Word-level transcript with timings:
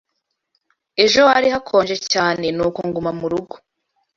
Ejo 1.03 1.21
hari 1.31 1.47
hakonje 1.53 1.95
cyane, 2.11 2.45
nuko 2.55 2.79
nguma 2.87 3.11
murugo. 3.19 3.55